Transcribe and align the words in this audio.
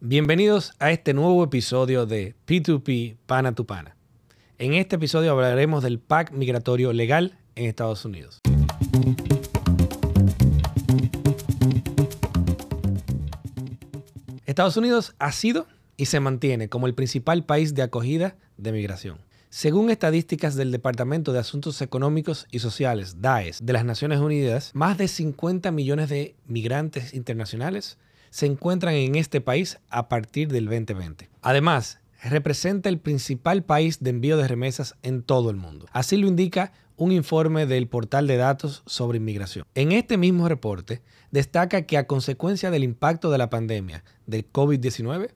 Bienvenidos 0.00 0.74
a 0.78 0.92
este 0.92 1.12
nuevo 1.12 1.42
episodio 1.42 2.06
de 2.06 2.36
P2P 2.46 3.16
Pana 3.26 3.56
tu 3.56 3.66
Pana. 3.66 3.96
En 4.56 4.74
este 4.74 4.94
episodio 4.94 5.32
hablaremos 5.32 5.82
del 5.82 5.98
PAC 5.98 6.30
migratorio 6.30 6.92
legal 6.92 7.36
en 7.56 7.64
Estados 7.64 8.04
Unidos. 8.04 8.38
Estados 14.46 14.76
Unidos 14.76 15.16
ha 15.18 15.32
sido 15.32 15.66
y 15.96 16.04
se 16.04 16.20
mantiene 16.20 16.68
como 16.68 16.86
el 16.86 16.94
principal 16.94 17.44
país 17.44 17.74
de 17.74 17.82
acogida 17.82 18.36
de 18.56 18.70
migración. 18.70 19.18
Según 19.50 19.90
estadísticas 19.90 20.54
del 20.54 20.70
Departamento 20.70 21.32
de 21.32 21.40
Asuntos 21.40 21.82
Económicos 21.82 22.46
y 22.52 22.60
Sociales, 22.60 23.20
DAES, 23.20 23.66
de 23.66 23.72
las 23.72 23.84
Naciones 23.84 24.20
Unidas, 24.20 24.70
más 24.74 24.96
de 24.96 25.08
50 25.08 25.72
millones 25.72 26.08
de 26.08 26.36
migrantes 26.46 27.14
internacionales 27.14 27.98
se 28.30 28.46
encuentran 28.46 28.94
en 28.94 29.14
este 29.14 29.40
país 29.40 29.78
a 29.88 30.08
partir 30.08 30.48
del 30.48 30.66
2020. 30.66 31.28
Además, 31.42 32.00
representa 32.22 32.88
el 32.88 32.98
principal 32.98 33.62
país 33.62 34.00
de 34.00 34.10
envío 34.10 34.36
de 34.36 34.48
remesas 34.48 34.96
en 35.02 35.22
todo 35.22 35.50
el 35.50 35.56
mundo. 35.56 35.86
Así 35.92 36.16
lo 36.16 36.26
indica 36.26 36.72
un 36.96 37.12
informe 37.12 37.66
del 37.66 37.86
portal 37.86 38.26
de 38.26 38.36
datos 38.36 38.82
sobre 38.86 39.18
inmigración. 39.18 39.64
En 39.74 39.92
este 39.92 40.16
mismo 40.16 40.48
reporte 40.48 41.00
destaca 41.30 41.82
que 41.82 41.96
a 41.96 42.06
consecuencia 42.06 42.70
del 42.70 42.82
impacto 42.82 43.30
de 43.30 43.38
la 43.38 43.50
pandemia 43.50 44.04
del 44.26 44.50
COVID-19, 44.50 45.30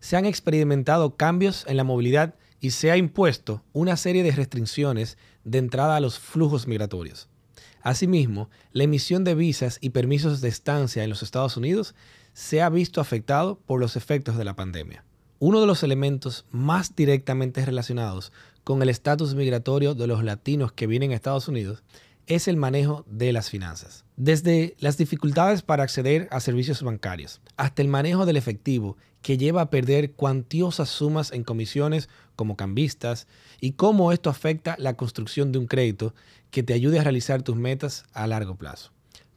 se 0.00 0.16
han 0.16 0.24
experimentado 0.24 1.16
cambios 1.16 1.64
en 1.68 1.76
la 1.76 1.84
movilidad 1.84 2.34
y 2.60 2.70
se 2.70 2.90
ha 2.90 2.96
impuesto 2.96 3.62
una 3.72 3.96
serie 3.96 4.22
de 4.22 4.32
restricciones 4.32 5.18
de 5.44 5.58
entrada 5.58 5.96
a 5.96 6.00
los 6.00 6.18
flujos 6.18 6.66
migratorios. 6.66 7.28
Asimismo, 7.82 8.48
la 8.72 8.84
emisión 8.84 9.24
de 9.24 9.34
visas 9.34 9.78
y 9.80 9.90
permisos 9.90 10.40
de 10.40 10.48
estancia 10.48 11.04
en 11.04 11.10
los 11.10 11.22
Estados 11.22 11.56
Unidos 11.56 11.94
se 12.32 12.62
ha 12.62 12.68
visto 12.68 13.00
afectado 13.00 13.58
por 13.66 13.80
los 13.80 13.96
efectos 13.96 14.36
de 14.36 14.44
la 14.44 14.56
pandemia. 14.56 15.04
Uno 15.38 15.60
de 15.60 15.66
los 15.66 15.82
elementos 15.82 16.46
más 16.50 16.94
directamente 16.94 17.64
relacionados 17.64 18.32
con 18.64 18.80
el 18.82 18.88
estatus 18.88 19.34
migratorio 19.34 19.94
de 19.94 20.06
los 20.06 20.22
latinos 20.22 20.72
que 20.72 20.86
vienen 20.86 21.10
a 21.10 21.14
Estados 21.14 21.48
Unidos 21.48 21.82
es 22.26 22.46
el 22.46 22.56
manejo 22.56 23.04
de 23.08 23.32
las 23.32 23.50
finanzas. 23.50 24.04
Desde 24.16 24.76
las 24.78 24.96
dificultades 24.96 25.62
para 25.62 25.82
acceder 25.82 26.28
a 26.30 26.40
servicios 26.40 26.82
bancarios 26.82 27.40
hasta 27.56 27.82
el 27.82 27.88
manejo 27.88 28.26
del 28.26 28.36
efectivo 28.36 28.96
que 29.22 29.38
lleva 29.38 29.62
a 29.62 29.70
perder 29.70 30.12
cuantiosas 30.12 30.88
sumas 30.88 31.32
en 31.32 31.44
comisiones 31.44 32.08
como 32.36 32.56
cambistas 32.56 33.26
y 33.60 33.72
cómo 33.72 34.12
esto 34.12 34.30
afecta 34.30 34.76
la 34.78 34.94
construcción 34.94 35.52
de 35.52 35.58
un 35.58 35.66
crédito 35.66 36.14
que 36.50 36.62
te 36.62 36.74
ayude 36.74 36.98
a 36.98 37.04
realizar 37.04 37.42
tus 37.42 37.56
metas 37.56 38.04
a 38.12 38.26
largo 38.26 38.56
plazo. 38.56 38.92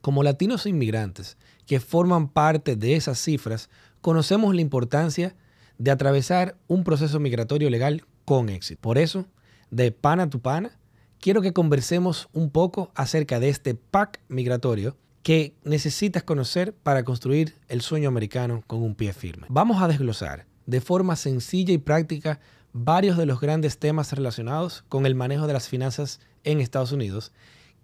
Como 0.06 0.22
latinos 0.22 0.67
inmigrantes 0.67 1.36
que 1.66 1.80
forman 1.80 2.28
parte 2.28 2.75
de 2.75 2.95
esas 2.95 3.17
cifras, 3.17 3.72
conocemos 4.02 4.53
la 4.53 4.61
importancia 4.61 5.36
de 5.80 5.89
atravesar 5.89 6.56
un 6.67 6.84
proceso 6.84 7.20
migratorio 7.20 7.72
legal 7.72 8.06
con 8.23 8.50
éxito. 8.50 8.80
Por 8.81 9.00
eso, 9.00 9.26
de 9.72 9.92
pana 9.92 10.30
tu 10.30 10.42
pana, 10.42 10.78
quiero 11.20 11.42
que 11.42 11.53
conversemos 11.53 12.30
un 12.33 12.52
poco 12.52 12.92
acerca 12.94 13.39
de 13.39 13.50
este 13.50 13.73
pack 13.73 14.22
migratorio 14.28 14.95
que 15.23 15.56
necesitas 15.64 16.22
conocer 16.22 16.76
para 16.76 17.03
construir 17.03 17.56
el 17.67 17.81
sueño 17.81 18.08
americano 18.08 18.64
con 18.67 18.83
un 18.83 18.94
pie 18.94 19.11
firme. 19.11 19.48
Vamos 19.50 19.81
a 19.81 19.88
desglosar 19.88 20.45
de 20.67 20.81
forma 20.81 21.16
sencilla 21.16 21.73
y 21.73 21.80
práctica 21.80 22.39
varios 22.73 23.17
de 23.17 23.26
los 23.26 23.42
grandes 23.42 23.80
temas 23.80 24.14
relacionados 24.14 24.83
con 24.88 25.08
el 25.08 25.16
manejo 25.16 25.48
de 25.48 25.53
las 25.53 25.67
finanzas 25.67 26.20
en 26.44 26.59
Estados 26.59 26.92
Unidos 26.92 27.31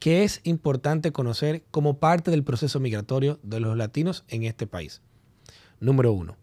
que 0.01 0.23
es 0.23 0.41
importante 0.45 1.11
conocer 1.11 1.63
como 1.69 1.99
parte 1.99 2.31
del 2.31 2.43
proceso 2.43 2.79
migratorio 2.79 3.39
de 3.43 3.59
los 3.59 3.77
latinos 3.77 4.23
en 4.29 4.41
este 4.45 4.65
país. 4.65 4.99
Número 5.79 6.11
uno, 6.11 6.37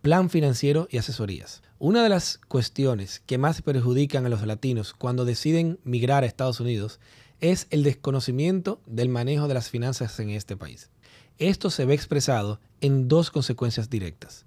plan 0.00 0.30
financiero 0.30 0.88
y 0.90 0.96
asesorías. 0.96 1.62
Una 1.78 2.02
de 2.02 2.08
las 2.08 2.38
cuestiones 2.48 3.20
que 3.26 3.36
más 3.36 3.60
perjudican 3.60 4.24
a 4.24 4.30
los 4.30 4.46
latinos 4.46 4.94
cuando 4.94 5.26
deciden 5.26 5.78
migrar 5.84 6.22
a 6.22 6.26
Estados 6.26 6.58
Unidos 6.58 7.00
es 7.40 7.66
el 7.68 7.82
desconocimiento 7.82 8.80
del 8.86 9.10
manejo 9.10 9.46
de 9.46 9.52
las 9.52 9.68
finanzas 9.68 10.18
en 10.18 10.30
este 10.30 10.56
país. 10.56 10.88
Esto 11.36 11.68
se 11.68 11.84
ve 11.84 11.92
expresado 11.92 12.60
en 12.80 13.08
dos 13.08 13.30
consecuencias 13.30 13.90
directas. 13.90 14.46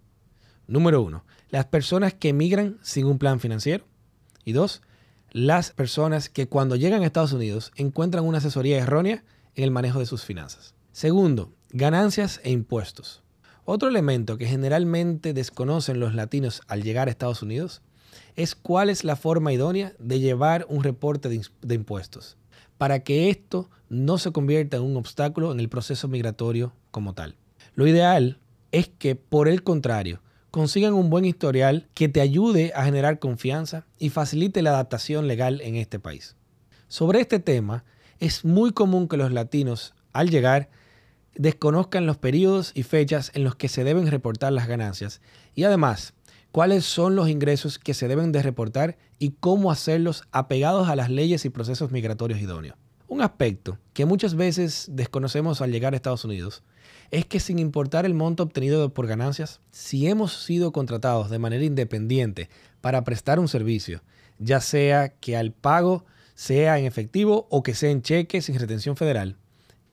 Número 0.65 1.03
uno, 1.03 1.23
las 1.51 1.65
personas 1.65 2.15
que 2.15 2.33
migran 2.33 2.79
sin 2.81 3.05
un 3.05 3.19
plan 3.19 3.39
financiero. 3.39 3.85
Y 4.43 4.53
dos, 4.53 4.81
las 5.33 5.71
personas 5.71 6.29
que 6.29 6.47
cuando 6.47 6.75
llegan 6.75 7.01
a 7.01 7.07
Estados 7.07 7.33
Unidos 7.33 7.71
encuentran 7.75 8.23
una 8.23 8.37
asesoría 8.37 8.77
errónea 8.77 9.23
en 9.55 9.63
el 9.63 9.71
manejo 9.71 9.97
de 9.97 10.05
sus 10.05 10.23
finanzas. 10.23 10.75
Segundo, 10.91 11.51
ganancias 11.71 12.39
e 12.43 12.51
impuestos. 12.51 13.23
Otro 13.65 13.89
elemento 13.89 14.37
que 14.37 14.45
generalmente 14.45 15.33
desconocen 15.33 15.99
los 15.99 16.13
latinos 16.13 16.61
al 16.67 16.83
llegar 16.83 17.07
a 17.07 17.11
Estados 17.11 17.41
Unidos 17.41 17.81
es 18.35 18.53
cuál 18.53 18.91
es 18.91 19.03
la 19.03 19.15
forma 19.15 19.51
idónea 19.51 19.93
de 19.97 20.19
llevar 20.19 20.67
un 20.69 20.83
reporte 20.83 21.29
de, 21.29 21.75
impuestos, 21.75 22.37
para 22.77 22.99
que 22.99 23.31
esto 23.31 23.71
no 23.89 24.19
se 24.19 24.31
convierta 24.31 24.77
en 24.77 24.83
un 24.83 24.97
obstáculo 24.97 25.51
en 25.51 25.59
el 25.59 25.69
proceso 25.69 26.07
migratorio 26.07 26.73
como 26.91 27.13
tal. 27.15 27.35
Lo 27.73 27.87
ideal 27.87 28.37
es 28.71 28.87
que, 28.87 29.15
por 29.15 29.47
el 29.47 29.63
contrario, 29.63 30.21
consigan 30.53 30.93
un 30.93 31.09
buen 31.09 31.25
historial 31.25 31.87
que 31.95 32.09
te 32.09 32.21
ayude 32.21 32.73
a 32.75 32.85
generar 32.85 33.17
confianza 33.17 33.87
y 33.97 34.11
facilite 34.11 34.61
la 34.61 34.69
adaptación 34.69 35.27
legal 35.27 35.61
en 35.61 35.77
este 35.77 35.97
país. 35.97 36.35
Sobre 36.87 37.21
este 37.21 37.39
tema, 37.39 37.85
es 38.19 38.45
muy 38.45 38.71
común 38.71 39.07
que 39.07 39.17
los 39.17 39.31
latinos, 39.31 39.95
al 40.11 40.29
llegar, 40.29 40.69
desconozcan 41.33 42.05
los 42.05 42.19
periodos 42.19 42.71
y 42.75 42.83
fechas 42.83 43.31
en 43.33 43.43
los 43.43 43.55
que 43.55 43.67
se 43.67 43.83
deben 43.83 44.05
reportar 44.05 44.53
las 44.53 44.67
ganancias 44.67 45.21
y 45.55 45.63
además 45.63 46.13
cuáles 46.51 46.85
son 46.85 47.15
los 47.15 47.29
ingresos 47.29 47.79
que 47.79 47.95
se 47.95 48.07
deben 48.07 48.31
de 48.31 48.43
reportar 48.43 48.95
y 49.17 49.31
cómo 49.31 49.71
hacerlos 49.71 50.21
apegados 50.31 50.87
a 50.87 50.95
las 50.95 51.09
leyes 51.09 51.45
y 51.45 51.49
procesos 51.49 51.89
migratorios 51.89 52.39
idóneos. 52.39 52.77
Un 53.13 53.21
aspecto 53.21 53.77
que 53.93 54.05
muchas 54.05 54.33
veces 54.33 54.87
desconocemos 54.89 55.61
al 55.61 55.71
llegar 55.71 55.93
a 55.93 55.95
Estados 55.95 56.25
Unidos 56.25 56.63
es 57.11 57.27
que 57.27 57.39
sin 57.39 57.59
importar 57.59 58.07
el 58.07 58.15
monto 58.15 58.41
obtenido 58.41 58.91
por 58.91 59.05
ganancias, 59.05 59.61
si 59.69 60.07
hemos 60.07 60.43
sido 60.43 60.71
contratados 60.71 61.29
de 61.29 61.37
manera 61.37 61.63
independiente 61.63 62.49
para 62.81 63.03
prestar 63.03 63.39
un 63.39 63.47
servicio, 63.47 64.01
ya 64.39 64.61
sea 64.61 65.09
que 65.09 65.37
al 65.37 65.51
pago 65.51 66.05
sea 66.33 66.79
en 66.79 66.85
efectivo 66.85 67.45
o 67.51 67.61
que 67.61 67.75
sea 67.75 67.91
en 67.91 68.01
cheque 68.01 68.41
sin 68.41 68.57
retención 68.57 68.97
federal, 68.97 69.37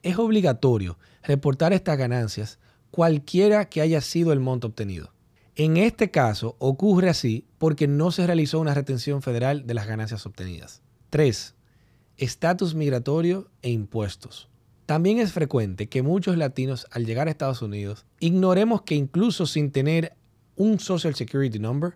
es 0.01 0.17
obligatorio 0.17 0.97
reportar 1.21 1.73
estas 1.73 1.99
ganancias 1.99 2.57
cualquiera 2.89 3.69
que 3.69 3.81
haya 3.81 4.01
sido 4.01 4.33
el 4.33 4.39
monto 4.39 4.65
obtenido. 4.65 5.13
En 5.55 5.77
este 5.77 6.09
caso 6.09 6.55
ocurre 6.57 7.09
así 7.09 7.45
porque 7.59 7.87
no 7.87 8.09
se 8.09 8.25
realizó 8.25 8.59
una 8.59 8.73
retención 8.73 9.21
federal 9.21 9.67
de 9.67 9.75
las 9.75 9.85
ganancias 9.85 10.25
obtenidas. 10.25 10.81
3. 11.11 11.53
Estatus 12.21 12.75
migratorio 12.75 13.49
e 13.63 13.71
impuestos. 13.71 14.47
También 14.85 15.17
es 15.17 15.33
frecuente 15.33 15.89
que 15.89 16.03
muchos 16.03 16.37
latinos 16.37 16.85
al 16.91 17.07
llegar 17.07 17.27
a 17.27 17.31
Estados 17.31 17.63
Unidos 17.63 18.05
ignoremos 18.19 18.83
que 18.83 18.93
incluso 18.93 19.47
sin 19.47 19.71
tener 19.71 20.13
un 20.55 20.79
Social 20.79 21.15
Security 21.15 21.57
Number, 21.57 21.95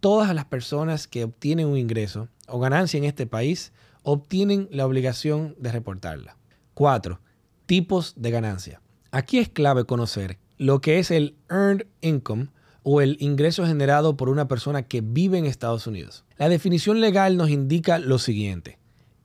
todas 0.00 0.34
las 0.34 0.46
personas 0.46 1.06
que 1.06 1.24
obtienen 1.24 1.66
un 1.66 1.76
ingreso 1.76 2.30
o 2.48 2.60
ganancia 2.60 2.96
en 2.96 3.04
este 3.04 3.26
país 3.26 3.74
obtienen 4.02 4.68
la 4.70 4.86
obligación 4.86 5.54
de 5.58 5.70
reportarla. 5.70 6.38
4. 6.72 7.20
Tipos 7.66 8.14
de 8.16 8.30
ganancia. 8.30 8.80
Aquí 9.10 9.36
es 9.36 9.50
clave 9.50 9.84
conocer 9.84 10.38
lo 10.56 10.80
que 10.80 10.98
es 10.98 11.10
el 11.10 11.36
Earned 11.50 11.88
Income 12.00 12.48
o 12.84 13.02
el 13.02 13.18
ingreso 13.20 13.66
generado 13.66 14.16
por 14.16 14.30
una 14.30 14.48
persona 14.48 14.84
que 14.84 15.02
vive 15.02 15.36
en 15.36 15.44
Estados 15.44 15.86
Unidos. 15.86 16.24
La 16.38 16.48
definición 16.48 17.02
legal 17.02 17.36
nos 17.36 17.50
indica 17.50 17.98
lo 17.98 18.18
siguiente. 18.18 18.78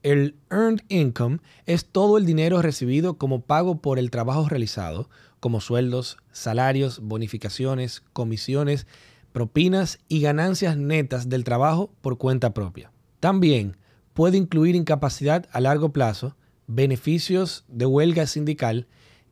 El 0.03 0.35
earned 0.49 0.81
income 0.89 1.39
es 1.65 1.85
todo 1.85 2.17
el 2.17 2.25
dinero 2.25 2.61
recibido 2.61 3.17
como 3.17 3.41
pago 3.41 3.81
por 3.81 3.99
el 3.99 4.11
trabajo 4.11 4.47
realizado, 4.47 5.09
como 5.39 5.61
sueldos, 5.61 6.17
salarios, 6.31 6.99
bonificaciones, 6.99 8.03
comisiones, 8.13 8.87
propinas 9.31 9.99
y 10.07 10.21
ganancias 10.21 10.77
netas 10.77 11.29
del 11.29 11.43
trabajo 11.43 11.91
por 12.01 12.17
cuenta 12.17 12.53
propia. 12.53 12.91
También 13.19 13.77
puede 14.13 14.37
incluir 14.37 14.75
incapacidad 14.75 15.47
a 15.51 15.59
largo 15.61 15.93
plazo, 15.93 16.35
beneficios 16.67 17.65
de 17.67 17.85
huelga 17.85 18.27
sindical 18.27 18.87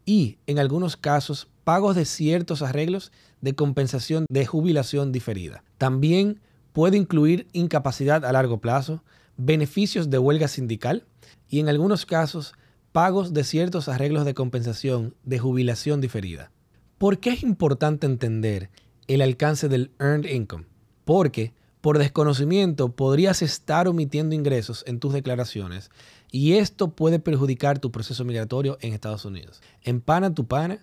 y, 0.06 0.38
en 0.48 0.60
algunos 0.60 0.96
casos, 0.98 1.48
pagos 1.64 1.96
de 1.96 2.06
ciertos 2.06 2.62
arreglos 2.62 3.12
de 3.42 3.56
compensación 3.56 4.26
de 4.30 4.46
jubilación 4.46 5.12
diferida. 5.12 5.64
También 5.78 6.40
puede 6.72 6.98
incluir 6.98 7.48
incapacidad 7.54 8.26
a 8.26 8.32
largo 8.32 8.60
plazo, 8.60 9.04
beneficios 9.38 10.10
de 10.10 10.18
huelga 10.18 10.48
sindical 10.48 11.06
y 11.50 11.60
en 11.60 11.70
algunos 11.70 12.06
casos 12.06 12.54
pagos 12.92 13.34
de 13.34 13.44
ciertos 13.44 13.90
arreglos 13.90 14.26
de 14.26 14.34
compensación 14.34 15.16
de 15.24 15.40
jubilación 15.40 16.02
diferida. 16.02 16.52
¿Por 16.98 17.20
qué 17.20 17.32
es 17.32 17.44
importante 17.44 18.06
entender 18.06 18.70
el 19.08 19.22
alcance 19.22 19.68
del 19.68 19.92
earned 20.00 20.30
income? 20.30 20.66
Porque 21.04 21.54
por 21.82 21.98
desconocimiento 21.98 22.96
podrías 22.96 23.42
estar 23.42 23.88
omitiendo 23.88 24.34
ingresos 24.34 24.84
en 24.88 25.00
tus 25.00 25.14
declaraciones 25.14 25.92
y 26.32 26.54
esto 26.54 26.96
puede 26.96 27.20
perjudicar 27.20 27.80
tu 27.80 27.92
proceso 27.92 28.24
migratorio 28.26 28.78
en 28.82 28.94
Estados 28.94 29.26
Unidos. 29.26 29.62
En 29.84 30.02
Pana 30.02 30.34
tu 30.34 30.48
Pana 30.48 30.80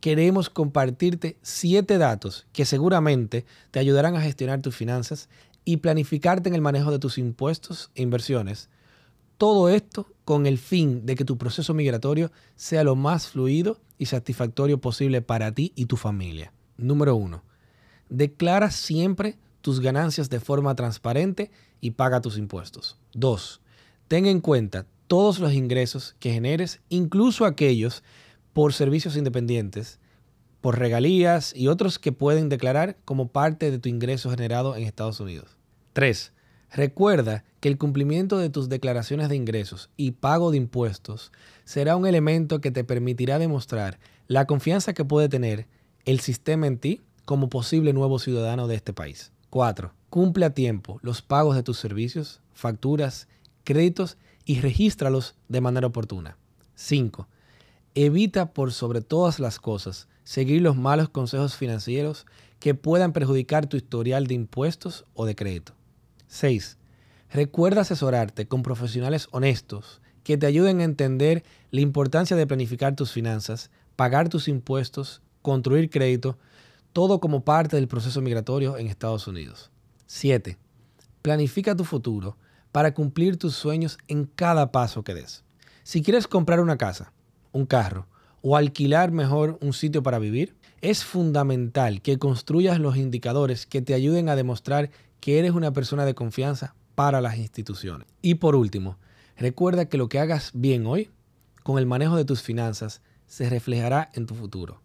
queremos 0.00 0.50
compartirte 0.50 1.38
7 1.42 1.96
datos 1.98 2.46
que 2.52 2.66
seguramente 2.66 3.46
te 3.70 3.80
ayudarán 3.80 4.16
a 4.16 4.20
gestionar 4.20 4.60
tus 4.60 4.76
finanzas 4.76 5.30
y 5.64 5.78
planificarte 5.78 6.48
en 6.48 6.54
el 6.54 6.60
manejo 6.60 6.90
de 6.90 6.98
tus 6.98 7.18
impuestos 7.18 7.90
e 7.94 8.02
inversiones. 8.02 8.68
Todo 9.38 9.68
esto 9.68 10.06
con 10.24 10.46
el 10.46 10.58
fin 10.58 11.06
de 11.06 11.16
que 11.16 11.24
tu 11.24 11.36
proceso 11.38 11.74
migratorio 11.74 12.30
sea 12.56 12.84
lo 12.84 12.94
más 12.96 13.28
fluido 13.28 13.80
y 13.98 14.06
satisfactorio 14.06 14.80
posible 14.80 15.22
para 15.22 15.52
ti 15.52 15.72
y 15.74 15.86
tu 15.86 15.96
familia. 15.96 16.52
Número 16.76 17.16
1. 17.16 17.42
Declara 18.08 18.70
siempre 18.70 19.38
tus 19.60 19.80
ganancias 19.80 20.30
de 20.30 20.40
forma 20.40 20.74
transparente 20.74 21.50
y 21.80 21.92
paga 21.92 22.20
tus 22.20 22.38
impuestos. 22.38 22.98
2. 23.14 23.60
Ten 24.08 24.26
en 24.26 24.40
cuenta 24.40 24.86
todos 25.06 25.38
los 25.38 25.52
ingresos 25.52 26.16
que 26.18 26.32
generes, 26.32 26.80
incluso 26.88 27.44
aquellos 27.44 28.02
por 28.52 28.72
servicios 28.72 29.16
independientes, 29.16 29.98
por 30.64 30.78
regalías 30.78 31.54
y 31.54 31.68
otros 31.68 31.98
que 31.98 32.10
pueden 32.10 32.48
declarar 32.48 32.96
como 33.04 33.28
parte 33.28 33.70
de 33.70 33.78
tu 33.78 33.90
ingreso 33.90 34.30
generado 34.30 34.76
en 34.76 34.84
Estados 34.84 35.20
Unidos. 35.20 35.58
3. 35.92 36.32
Recuerda 36.72 37.44
que 37.60 37.68
el 37.68 37.76
cumplimiento 37.76 38.38
de 38.38 38.48
tus 38.48 38.70
declaraciones 38.70 39.28
de 39.28 39.36
ingresos 39.36 39.90
y 39.98 40.12
pago 40.12 40.50
de 40.50 40.56
impuestos 40.56 41.32
será 41.66 41.96
un 41.96 42.06
elemento 42.06 42.62
que 42.62 42.70
te 42.70 42.82
permitirá 42.82 43.38
demostrar 43.38 43.98
la 44.26 44.46
confianza 44.46 44.94
que 44.94 45.04
puede 45.04 45.28
tener 45.28 45.66
el 46.06 46.20
sistema 46.20 46.66
en 46.66 46.78
ti 46.78 47.02
como 47.26 47.50
posible 47.50 47.92
nuevo 47.92 48.18
ciudadano 48.18 48.66
de 48.66 48.76
este 48.76 48.94
país. 48.94 49.32
4. 49.50 49.92
Cumple 50.08 50.46
a 50.46 50.54
tiempo 50.54 50.98
los 51.02 51.20
pagos 51.20 51.56
de 51.56 51.62
tus 51.62 51.78
servicios, 51.78 52.40
facturas, 52.54 53.28
créditos 53.64 54.16
y 54.46 54.62
regístralos 54.62 55.34
de 55.48 55.60
manera 55.60 55.88
oportuna. 55.88 56.38
5. 56.74 57.28
Evita 57.94 58.54
por 58.54 58.72
sobre 58.72 59.02
todas 59.02 59.38
las 59.40 59.58
cosas 59.58 60.08
seguir 60.24 60.62
los 60.62 60.76
malos 60.76 61.10
consejos 61.10 61.56
financieros 61.56 62.26
que 62.58 62.74
puedan 62.74 63.12
perjudicar 63.12 63.66
tu 63.66 63.76
historial 63.76 64.26
de 64.26 64.34
impuestos 64.34 65.04
o 65.14 65.26
de 65.26 65.36
crédito. 65.36 65.74
6. 66.28 66.78
Recuerda 67.30 67.82
asesorarte 67.82 68.48
con 68.48 68.62
profesionales 68.62 69.28
honestos 69.30 70.00
que 70.24 70.38
te 70.38 70.46
ayuden 70.46 70.80
a 70.80 70.84
entender 70.84 71.44
la 71.70 71.82
importancia 71.82 72.36
de 72.36 72.46
planificar 72.46 72.96
tus 72.96 73.12
finanzas, 73.12 73.70
pagar 73.94 74.28
tus 74.28 74.48
impuestos, 74.48 75.20
construir 75.42 75.90
crédito, 75.90 76.38
todo 76.92 77.20
como 77.20 77.44
parte 77.44 77.76
del 77.76 77.88
proceso 77.88 78.22
migratorio 78.22 78.78
en 78.78 78.86
Estados 78.86 79.26
Unidos. 79.26 79.70
7. 80.06 80.56
Planifica 81.20 81.76
tu 81.76 81.84
futuro 81.84 82.38
para 82.72 82.94
cumplir 82.94 83.36
tus 83.36 83.54
sueños 83.54 83.98
en 84.08 84.24
cada 84.24 84.72
paso 84.72 85.04
que 85.04 85.14
des. 85.14 85.44
Si 85.82 86.02
quieres 86.02 86.26
comprar 86.26 86.60
una 86.60 86.78
casa, 86.78 87.12
un 87.52 87.66
carro 87.66 88.06
o 88.46 88.58
alquilar 88.58 89.10
mejor 89.10 89.56
un 89.62 89.72
sitio 89.72 90.02
para 90.02 90.18
vivir, 90.18 90.54
es 90.82 91.02
fundamental 91.02 92.02
que 92.02 92.18
construyas 92.18 92.78
los 92.78 92.98
indicadores 92.98 93.64
que 93.64 93.80
te 93.80 93.94
ayuden 93.94 94.28
a 94.28 94.36
demostrar 94.36 94.90
que 95.20 95.38
eres 95.38 95.52
una 95.52 95.72
persona 95.72 96.04
de 96.04 96.14
confianza 96.14 96.74
para 96.94 97.22
las 97.22 97.38
instituciones. 97.38 98.06
Y 98.20 98.34
por 98.34 98.54
último, 98.54 98.98
recuerda 99.38 99.86
que 99.86 99.96
lo 99.96 100.10
que 100.10 100.18
hagas 100.18 100.50
bien 100.52 100.86
hoy, 100.86 101.08
con 101.62 101.78
el 101.78 101.86
manejo 101.86 102.16
de 102.16 102.26
tus 102.26 102.42
finanzas, 102.42 103.00
se 103.26 103.48
reflejará 103.48 104.10
en 104.12 104.26
tu 104.26 104.34
futuro. 104.34 104.82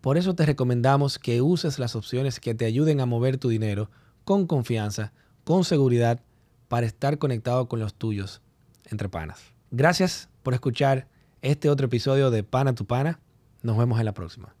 Por 0.00 0.18
eso 0.18 0.34
te 0.34 0.44
recomendamos 0.44 1.20
que 1.20 1.40
uses 1.40 1.78
las 1.78 1.94
opciones 1.94 2.40
que 2.40 2.56
te 2.56 2.64
ayuden 2.64 3.00
a 3.00 3.06
mover 3.06 3.38
tu 3.38 3.48
dinero 3.48 3.90
con 4.24 4.48
confianza, 4.48 5.12
con 5.44 5.62
seguridad, 5.62 6.18
para 6.66 6.86
estar 6.86 7.18
conectado 7.18 7.68
con 7.68 7.78
los 7.78 7.94
tuyos 7.94 8.40
entre 8.86 9.08
panas. 9.08 9.38
Gracias 9.70 10.28
por 10.42 10.52
escuchar 10.52 11.11
este 11.42 11.68
otro 11.68 11.86
episodio 11.86 12.30
de 12.30 12.44
Pana 12.44 12.74
tu 12.74 12.86
Pana. 12.86 13.20
Nos 13.62 13.76
vemos 13.76 13.98
en 13.98 14.06
la 14.06 14.14
próxima. 14.14 14.54